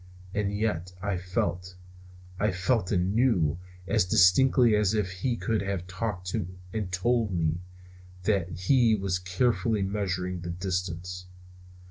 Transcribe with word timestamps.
And 0.33 0.51
yet 0.57 0.93
I 1.03 1.15
felt, 1.19 1.75
I 2.39 2.49
felt 2.51 2.91
and 2.91 3.13
knew, 3.13 3.59
as 3.87 4.03
distinctly 4.03 4.75
as 4.75 4.95
if 4.95 5.11
he 5.11 5.35
could 5.35 5.61
have 5.61 5.85
talked 5.85 6.33
and 6.73 6.91
told 6.91 7.29
me, 7.31 7.59
that 8.23 8.49
he 8.61 8.95
was 8.95 9.19
carefully 9.19 9.83
measuring 9.83 10.39
the 10.41 10.49
distance. 10.49 11.27